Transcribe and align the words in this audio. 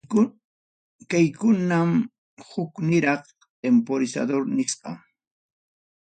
Kaykunam 1.09 1.89
hukniraq 2.53 3.23
temporizador 3.67 4.43
nisqan. 4.55 4.97